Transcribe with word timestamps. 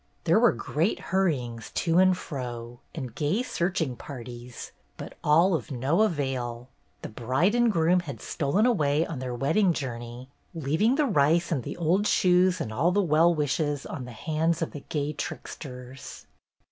There 0.23 0.39
were 0.39 0.51
great 0.51 0.97
hurryings 0.97 1.69
to 1.75 1.99
and 1.99 2.17
fro, 2.17 2.79
and 2.95 3.13
gay 3.13 3.43
searching 3.43 3.95
parties, 3.95 4.71
but 4.97 5.13
all 5.23 5.53
of 5.53 5.69
no 5.69 6.01
avail. 6.01 6.69
The 7.03 7.07
bride 7.09 7.53
and 7.53 7.71
bridegroom 7.71 7.99
had 7.99 8.19
stolen 8.19 8.65
away 8.65 9.05
on 9.05 9.19
their 9.19 9.35
wedding 9.35 9.73
journey, 9.73 10.27
leaving 10.55 10.95
the 10.95 11.05
rice 11.05 11.51
and 11.51 11.61
the 11.61 11.77
old 11.77 12.07
shoes 12.07 12.59
and 12.59 12.73
all 12.73 12.91
the 12.91 13.03
well 13.03 13.31
wishes 13.35 13.85
on 13.85 14.05
the 14.05 14.11
hands 14.11 14.63
of 14.63 14.71
the 14.71 14.81
gay 14.89 15.13
tricksters. 15.13 16.25